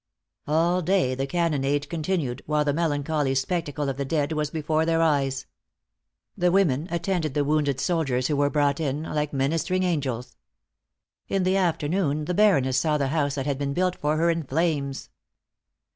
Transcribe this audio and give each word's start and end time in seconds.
All 0.47 0.81
day 0.81 1.13
the 1.13 1.27
cannonade 1.27 1.87
continued, 1.87 2.41
while 2.47 2.65
the 2.65 2.73
melancholy 2.73 3.35
spectacle 3.35 3.87
of 3.87 3.97
the 3.97 4.03
dead 4.03 4.31
was 4.31 4.49
before 4.49 4.83
their 4.83 4.99
eyes. 4.99 5.45
The 6.35 6.51
women 6.51 6.87
attended 6.89 7.35
the 7.35 7.43
wounded 7.43 7.79
soldiers 7.79 8.25
who 8.25 8.35
were 8.35 8.49
brought 8.49 8.79
in, 8.79 9.03
like 9.03 9.31
ministering 9.31 9.83
angels. 9.83 10.35
In 11.27 11.43
the 11.43 11.55
afternoon 11.55 12.25
the 12.25 12.33
Baroness 12.33 12.79
saw 12.79 12.97
the 12.97 13.09
house 13.09 13.35
that 13.35 13.45
had 13.45 13.59
been 13.59 13.75
built 13.75 13.95
for 13.95 14.17
her 14.17 14.31
in 14.31 14.41
flames. 14.41 15.11